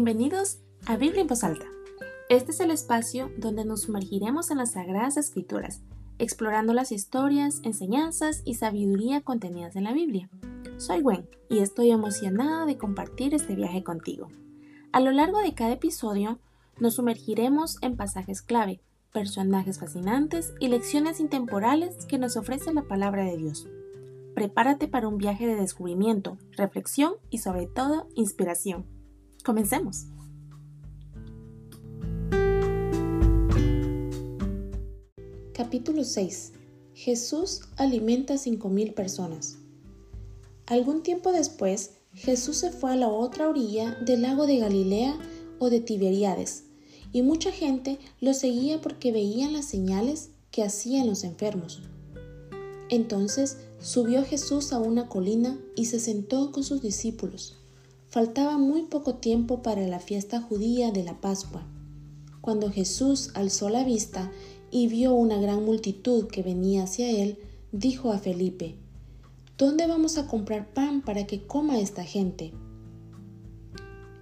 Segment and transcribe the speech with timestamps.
[0.00, 1.66] Bienvenidos a Biblia en voz alta.
[2.28, 5.82] Este es el espacio donde nos sumergiremos en las sagradas escrituras,
[6.20, 10.30] explorando las historias, enseñanzas y sabiduría contenidas en la Biblia.
[10.76, 14.28] Soy Gwen y estoy emocionada de compartir este viaje contigo.
[14.92, 16.38] A lo largo de cada episodio
[16.78, 18.80] nos sumergiremos en pasajes clave,
[19.12, 23.66] personajes fascinantes y lecciones intemporales que nos ofrece la palabra de Dios.
[24.36, 28.97] Prepárate para un viaje de descubrimiento, reflexión y sobre todo inspiración.
[29.48, 30.04] Comencemos.
[35.54, 36.52] Capítulo 6.
[36.92, 39.56] Jesús alimenta a 5.000 personas.
[40.66, 45.18] Algún tiempo después, Jesús se fue a la otra orilla del lago de Galilea
[45.58, 46.64] o de Tiberíades,
[47.12, 51.80] y mucha gente lo seguía porque veían las señales que hacían los enfermos.
[52.90, 57.58] Entonces subió Jesús a una colina y se sentó con sus discípulos.
[58.10, 61.66] Faltaba muy poco tiempo para la fiesta judía de la Pascua.
[62.40, 64.32] Cuando Jesús alzó la vista
[64.70, 67.36] y vio una gran multitud que venía hacia él,
[67.70, 68.76] dijo a Felipe,
[69.58, 72.54] ¿Dónde vamos a comprar pan para que coma esta gente?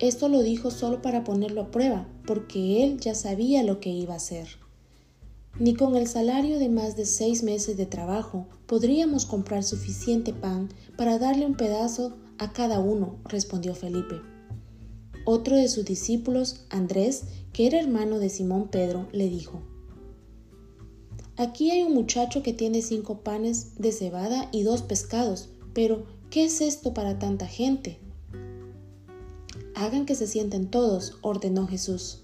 [0.00, 4.14] Esto lo dijo solo para ponerlo a prueba, porque él ya sabía lo que iba
[4.14, 4.48] a hacer.
[5.60, 10.70] Ni con el salario de más de seis meses de trabajo podríamos comprar suficiente pan
[10.96, 14.20] para darle un pedazo a cada uno, respondió Felipe.
[15.24, 19.62] Otro de sus discípulos, Andrés, que era hermano de Simón Pedro, le dijo,
[21.36, 26.44] Aquí hay un muchacho que tiene cinco panes de cebada y dos pescados, pero ¿qué
[26.44, 27.98] es esto para tanta gente?
[29.74, 32.22] Hagan que se sienten todos, ordenó Jesús.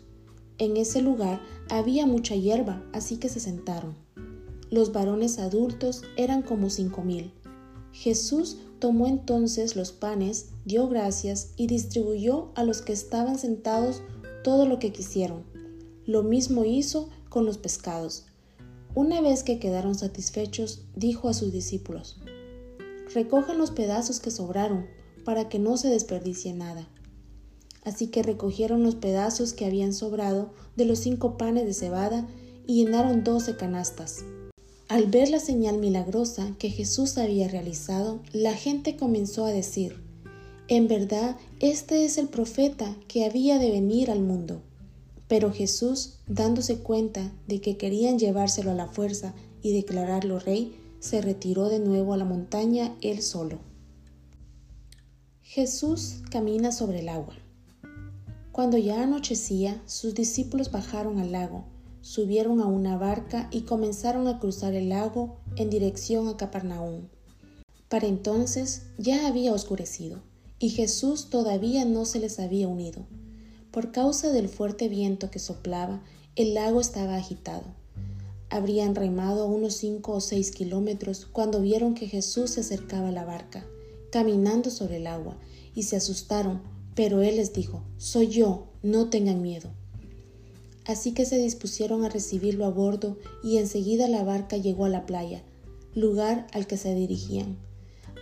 [0.57, 3.95] En ese lugar había mucha hierba, así que se sentaron.
[4.71, 7.33] Los varones adultos eran como cinco mil.
[7.93, 14.03] Jesús tomó entonces los panes, dio gracias y distribuyó a los que estaban sentados
[14.43, 15.45] todo lo que quisieron.
[16.05, 18.27] Lo mismo hizo con los pescados.
[18.95, 22.19] Una vez que quedaron satisfechos, dijo a sus discípulos,
[23.15, 24.87] Recojan los pedazos que sobraron,
[25.25, 26.89] para que no se desperdicie nada.
[27.85, 32.27] Así que recogieron los pedazos que habían sobrado de los cinco panes de cebada
[32.67, 34.25] y llenaron doce canastas.
[34.93, 39.97] Al ver la señal milagrosa que Jesús había realizado, la gente comenzó a decir,
[40.69, 44.61] en verdad, este es el profeta que había de venir al mundo.
[45.29, 49.33] Pero Jesús, dándose cuenta de que querían llevárselo a la fuerza
[49.63, 53.61] y declararlo rey, se retiró de nuevo a la montaña él solo.
[55.41, 57.37] Jesús camina sobre el agua.
[58.53, 61.72] Cuando ya anochecía, sus discípulos bajaron al lago
[62.03, 67.09] subieron a una barca y comenzaron a cruzar el lago en dirección a Capernaum.
[67.89, 70.21] Para entonces ya había oscurecido,
[70.59, 73.07] y Jesús todavía no se les había unido.
[73.71, 76.03] Por causa del fuerte viento que soplaba,
[76.37, 77.65] el lago estaba agitado.
[78.51, 83.25] Habrían remado unos cinco o seis kilómetros cuando vieron que Jesús se acercaba a la
[83.25, 83.65] barca,
[84.11, 85.39] caminando sobre el agua,
[85.75, 86.63] y se asustaron,
[86.95, 89.71] pero él les dijo, Soy yo, no tengan miedo.
[90.87, 95.07] Así que se dispusieron a recibirlo a bordo y enseguida la barca llegó a la
[95.07, 95.43] playa,
[95.95, 97.57] lugar al que se dirigían.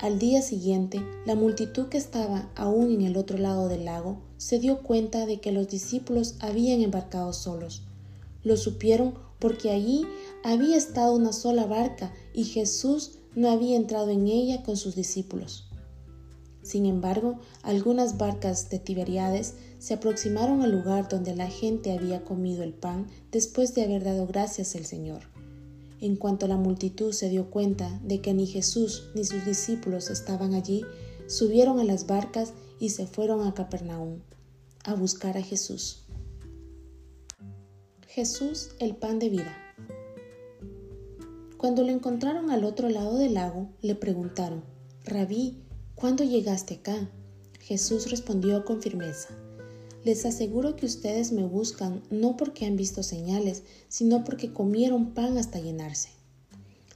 [0.01, 4.59] Al día siguiente, la multitud que estaba aún en el otro lado del lago se
[4.59, 7.83] dio cuenta de que los discípulos habían embarcado solos.
[8.43, 10.07] Lo supieron porque allí
[10.43, 15.69] había estado una sola barca y Jesús no había entrado en ella con sus discípulos.
[16.63, 22.63] Sin embargo, algunas barcas de Tiberiades se aproximaron al lugar donde la gente había comido
[22.63, 25.23] el pan después de haber dado gracias al Señor.
[26.03, 30.53] En cuanto la multitud se dio cuenta de que ni Jesús ni sus discípulos estaban
[30.55, 30.85] allí,
[31.27, 34.21] subieron a las barcas y se fueron a Capernaum
[34.85, 36.03] a buscar a Jesús.
[38.07, 39.57] Jesús, el pan de vida.
[41.57, 44.63] Cuando lo encontraron al otro lado del lago, le preguntaron,
[45.05, 45.63] Rabí,
[45.95, 47.11] ¿cuándo llegaste acá?
[47.61, 49.29] Jesús respondió con firmeza,
[50.05, 55.37] les aseguro que ustedes me buscan no porque han visto señales, sino porque comieron pan
[55.37, 56.09] hasta llenarse.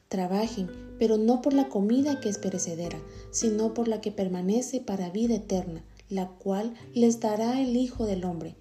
[0.09, 5.11] Trabajen, pero no por la comida que es perecedera, sino por la que permanece para
[5.11, 8.55] vida eterna, la cual les dará el Hijo del Hombre.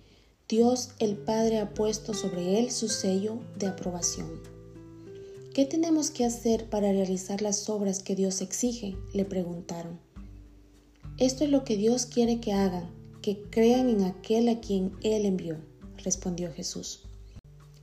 [0.49, 4.29] Dios el Padre ha puesto sobre él su sello de aprobación.
[5.53, 8.97] ¿Qué tenemos que hacer para realizar las obras que Dios exige?
[9.13, 9.99] le preguntaron.
[11.19, 12.89] Esto es lo que Dios quiere que hagan,
[13.23, 15.57] que crean en aquel a quien Él envió,
[16.03, 17.05] respondió Jesús.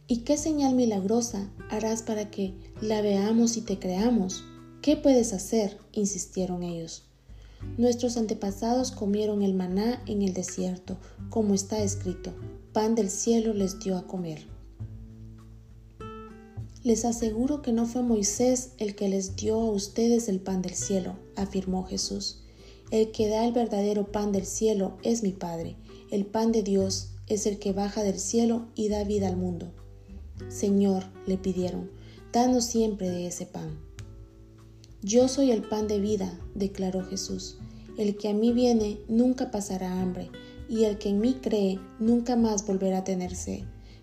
[0.06, 4.44] ¿Y qué señal milagrosa harás para que la veamos y te creamos?
[4.82, 5.78] ¿Qué puedes hacer?
[5.92, 7.04] insistieron ellos.
[7.78, 10.98] Nuestros antepasados comieron el maná en el desierto,
[11.31, 12.34] como está escrito,
[12.72, 14.46] pan del cielo les dio a comer.
[16.82, 20.75] Les aseguro que no fue Moisés el que les dio a ustedes el pan del
[20.75, 22.43] cielo, afirmó Jesús.
[22.90, 25.76] El que da el verdadero pan del cielo es mi Padre.
[26.10, 29.70] El pan de Dios es el que baja del cielo y da vida al mundo.
[30.48, 31.88] Señor, le pidieron,
[32.32, 33.78] danos siempre de ese pan.
[35.02, 37.58] Yo soy el pan de vida, declaró Jesús.
[37.96, 40.28] El que a mí viene nunca pasará hambre,
[40.69, 43.60] y el que en mí cree nunca más volverá a tener sed.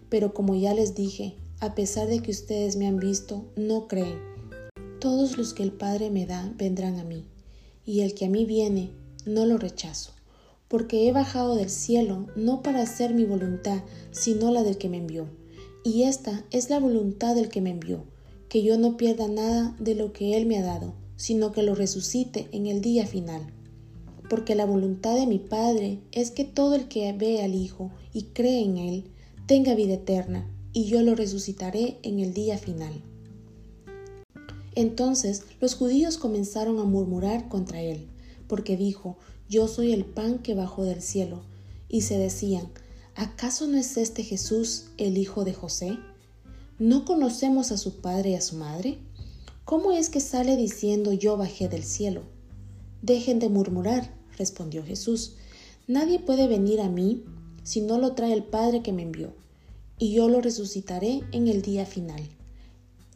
[0.07, 4.17] Pero como ya les dije, a pesar de que ustedes me han visto, no creen.
[5.01, 7.25] Todos los que el Padre me da vendrán a mí,
[7.87, 8.91] y el que a mí viene,
[9.25, 10.11] no lo rechazo,
[10.67, 13.81] porque he bajado del cielo no para hacer mi voluntad,
[14.11, 15.29] sino la del que me envió.
[15.85, 18.03] Y esta es la voluntad del que me envió,
[18.49, 21.75] que yo no pierda nada de lo que Él me ha dado, sino que lo
[21.75, 23.53] resucite en el día final.
[24.29, 28.23] Porque la voluntad de mi Padre es que todo el que ve al Hijo y
[28.23, 29.05] cree en Él
[29.45, 33.01] tenga vida eterna, y yo lo resucitaré en el día final.
[34.77, 38.05] Entonces los judíos comenzaron a murmurar contra él,
[38.47, 39.17] porque dijo,
[39.49, 41.41] Yo soy el pan que bajó del cielo,
[41.89, 42.69] y se decían,
[43.15, 45.97] ¿acaso no es este Jesús el hijo de José?
[46.77, 48.99] ¿No conocemos a su padre y a su madre?
[49.65, 52.21] ¿Cómo es que sale diciendo yo bajé del cielo?
[53.01, 55.37] Dejen de murmurar, respondió Jesús.
[55.87, 57.23] Nadie puede venir a mí
[57.63, 59.33] si no lo trae el Padre que me envió
[59.97, 62.21] y yo lo resucitaré en el día final.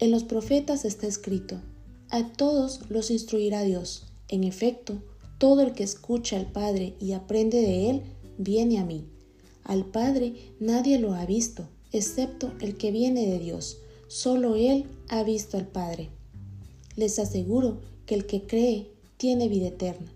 [0.02, 1.62] En los profetas está escrito,
[2.10, 4.08] a todos los instruirá Dios.
[4.28, 5.02] En efecto,
[5.38, 8.02] todo el que escucha al Padre y aprende de Él,
[8.38, 9.06] viene a mí.
[9.64, 13.78] Al Padre nadie lo ha visto, excepto el que viene de Dios.
[14.08, 16.10] Solo Él ha visto al Padre.
[16.98, 20.12] Les aseguro que el que cree tiene vida eterna.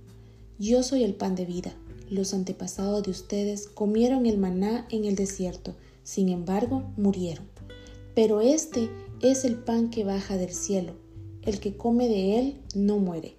[0.60, 1.74] Yo soy el pan de vida.
[2.10, 7.46] Los antepasados de ustedes comieron el maná en el desierto sin embargo, murieron.
[8.14, 8.90] Pero este
[9.22, 10.94] es el pan que baja del cielo.
[11.42, 13.36] El que come de él no muere.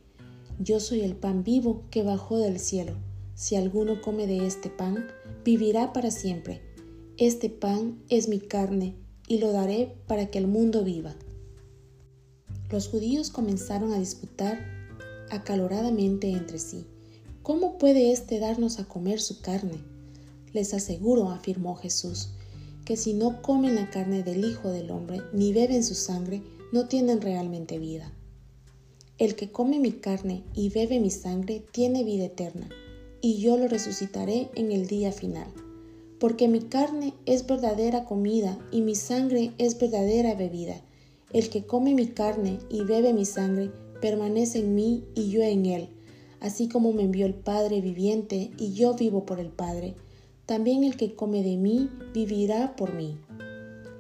[0.59, 2.95] Yo soy el pan vivo que bajó del cielo.
[3.35, 5.07] Si alguno come de este pan,
[5.45, 6.63] vivirá para siempre.
[7.19, 8.95] Este pan es mi carne
[9.29, 11.15] y lo daré para que el mundo viva.
[12.71, 14.59] Los judíos comenzaron a disputar
[15.31, 16.87] acaloradamente entre sí.
[17.43, 19.85] ¿Cómo puede éste darnos a comer su carne?
[20.53, 22.31] Les aseguro, afirmó Jesús,
[22.87, 26.43] que si no comen la carne del Hijo del Hombre ni beben su sangre,
[26.73, 28.13] no tienen realmente vida.
[29.19, 32.69] El que come mi carne y bebe mi sangre tiene vida eterna,
[33.21, 35.49] y yo lo resucitaré en el día final.
[36.21, 40.81] Porque mi carne es verdadera comida y mi sangre es verdadera bebida.
[41.33, 45.67] El que come mi carne y bebe mi sangre permanece en mí y yo en
[45.67, 45.89] él,
[46.39, 49.97] así como me envió el Padre viviente y yo vivo por el Padre
[50.47, 53.19] también el que come de mí vivirá por mí.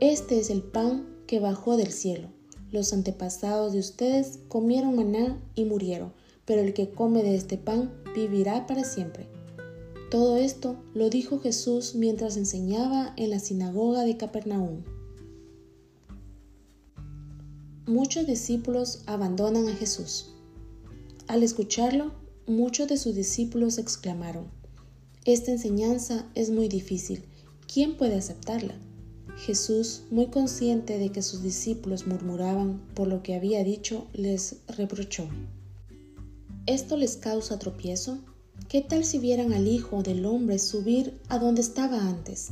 [0.00, 2.28] Este es el pan que bajó del cielo.
[2.70, 6.12] Los antepasados de ustedes comieron maná y murieron,
[6.44, 9.26] pero el que come de este pan vivirá para siempre.
[10.10, 14.82] Todo esto lo dijo Jesús mientras enseñaba en la sinagoga de Capernaum.
[17.86, 20.32] Muchos discípulos abandonan a Jesús.
[21.26, 22.12] Al escucharlo,
[22.46, 24.48] muchos de sus discípulos exclamaron,
[25.32, 27.24] esta enseñanza es muy difícil.
[27.66, 28.74] ¿Quién puede aceptarla?
[29.36, 35.28] Jesús, muy consciente de que sus discípulos murmuraban por lo que había dicho, les reprochó.
[36.66, 38.18] ¿Esto les causa tropiezo?
[38.68, 42.50] ¿Qué tal si vieran al Hijo del Hombre subir a donde estaba antes?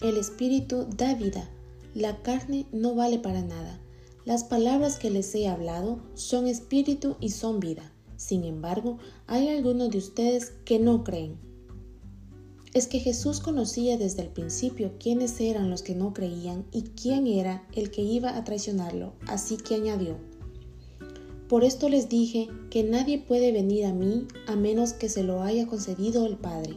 [0.00, 1.50] El Espíritu da vida,
[1.92, 3.80] la carne no vale para nada.
[4.24, 7.92] Las palabras que les he hablado son espíritu y son vida.
[8.16, 11.47] Sin embargo, hay algunos de ustedes que no creen
[12.74, 17.26] es que Jesús conocía desde el principio quiénes eran los que no creían y quién
[17.26, 20.16] era el que iba a traicionarlo, así que añadió,
[21.48, 25.42] Por esto les dije que nadie puede venir a mí a menos que se lo
[25.42, 26.76] haya concedido el Padre.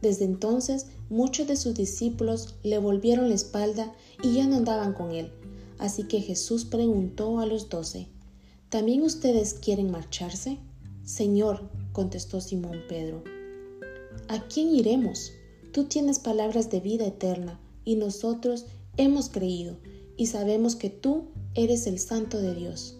[0.00, 5.12] Desde entonces muchos de sus discípulos le volvieron la espalda y ya no andaban con
[5.12, 5.30] él,
[5.78, 8.08] así que Jesús preguntó a los doce,
[8.68, 10.58] ¿también ustedes quieren marcharse?
[11.04, 13.22] Señor, contestó Simón Pedro,
[14.28, 15.32] ¿A quién iremos?
[15.72, 19.78] Tú tienes palabras de vida eterna, y nosotros hemos creído,
[20.16, 21.24] y sabemos que tú
[21.54, 22.96] eres el Santo de Dios.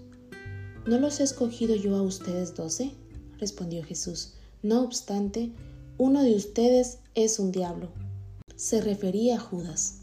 [0.86, 2.92] ¿No los he escogido yo a ustedes doce?
[3.38, 4.34] respondió Jesús.
[4.62, 5.52] No obstante,
[5.98, 7.90] uno de ustedes es un diablo.
[8.56, 10.00] Se refería a Judas,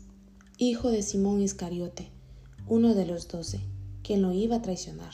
[0.58, 2.10] hijo de Simón Iscariote,
[2.68, 3.60] uno de los doce,
[4.04, 5.14] quien lo iba a traicionar.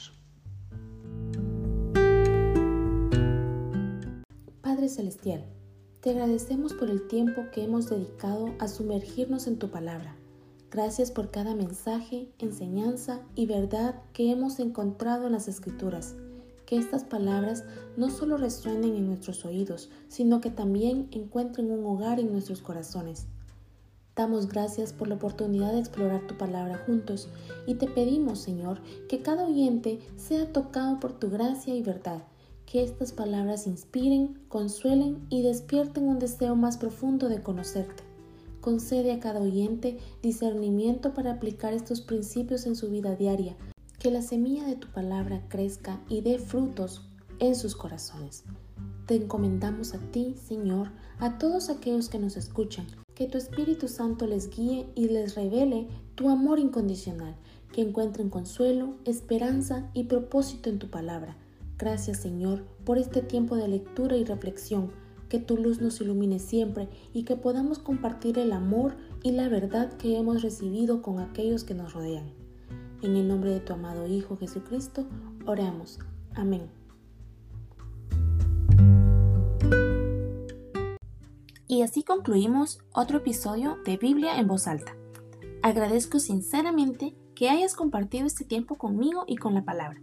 [4.62, 5.44] Padre Celestial,
[6.06, 10.14] te agradecemos por el tiempo que hemos dedicado a sumergirnos en tu palabra.
[10.70, 16.14] Gracias por cada mensaje, enseñanza y verdad que hemos encontrado en las Escrituras.
[16.64, 17.64] Que estas palabras
[17.96, 23.26] no solo resuenen en nuestros oídos, sino que también encuentren un hogar en nuestros corazones.
[24.14, 27.28] Damos gracias por la oportunidad de explorar tu palabra juntos
[27.66, 32.22] y te pedimos, Señor, que cada oyente sea tocado por tu gracia y verdad,
[32.66, 38.02] que estas palabras inspiren, consuelen y despierten un deseo más profundo de conocerte.
[38.60, 43.56] Concede a cada oyente discernimiento para aplicar estos principios en su vida diaria,
[44.00, 47.08] que la semilla de tu palabra crezca y dé frutos
[47.38, 48.44] en sus corazones.
[49.06, 54.26] Te encomendamos a ti, Señor, a todos aquellos que nos escuchan, que tu Espíritu Santo
[54.26, 57.36] les guíe y les revele tu amor incondicional,
[57.72, 61.36] que encuentren consuelo, esperanza y propósito en tu palabra.
[61.78, 64.90] Gracias, Señor, por este tiempo de lectura y reflexión,
[65.28, 69.92] que tu luz nos ilumine siempre y que podamos compartir el amor y la verdad
[69.98, 72.32] que hemos recibido con aquellos que nos rodean.
[73.02, 75.06] En el nombre de tu amado Hijo Jesucristo,
[75.44, 75.98] oramos.
[76.34, 76.70] Amén.
[81.68, 84.96] Y así concluimos otro episodio de Biblia en voz alta.
[85.62, 90.00] Agradezco sinceramente que hayas compartido este tiempo conmigo y con la palabra.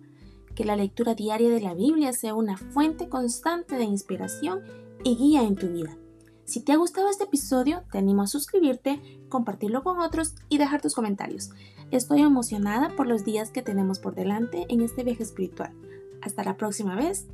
[0.56, 4.62] Que la lectura diaria de la Biblia sea una fuente constante de inspiración
[5.04, 5.98] y guía en tu vida.
[6.46, 10.82] Si te ha gustado este episodio, te animo a suscribirte, compartirlo con otros y dejar
[10.82, 11.52] tus comentarios.
[11.92, 15.74] Estoy emocionada por los días que tenemos por delante en este viaje espiritual.
[16.22, 17.28] Hasta la próxima vez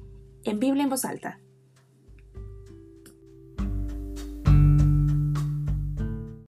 [0.44, 1.40] en Biblia en voz alta.